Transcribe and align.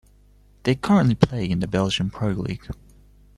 They 0.63 0.73
currently 0.73 1.13
play 1.13 1.47
in 1.47 1.59
the 1.59 1.67
Belgian 1.67 2.09
Pro 2.09 2.29
League. 2.29 2.67